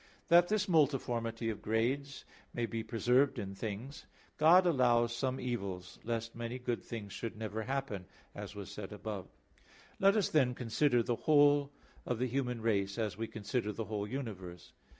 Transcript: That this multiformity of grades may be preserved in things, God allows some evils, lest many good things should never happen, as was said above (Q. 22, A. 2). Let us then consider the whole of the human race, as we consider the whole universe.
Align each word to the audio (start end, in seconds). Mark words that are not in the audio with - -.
That 0.29 0.47
this 0.47 0.65
multiformity 0.65 1.51
of 1.51 1.61
grades 1.61 2.25
may 2.55 2.65
be 2.65 2.81
preserved 2.81 3.37
in 3.37 3.53
things, 3.53 4.07
God 4.37 4.65
allows 4.65 5.15
some 5.15 5.39
evils, 5.39 5.99
lest 6.03 6.33
many 6.35 6.57
good 6.57 6.81
things 6.81 7.13
should 7.13 7.37
never 7.37 7.61
happen, 7.61 8.07
as 8.33 8.55
was 8.55 8.71
said 8.71 8.91
above 8.93 9.25
(Q. 9.99 10.07
22, 10.07 10.07
A. 10.07 10.07
2). 10.07 10.07
Let 10.07 10.15
us 10.17 10.29
then 10.29 10.55
consider 10.55 11.03
the 11.03 11.15
whole 11.17 11.71
of 12.07 12.17
the 12.17 12.25
human 12.25 12.61
race, 12.61 12.97
as 12.97 13.15
we 13.15 13.27
consider 13.27 13.71
the 13.71 13.85
whole 13.85 14.07
universe. 14.07 14.73